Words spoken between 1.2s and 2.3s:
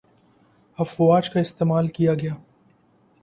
کا استعمال کیا گی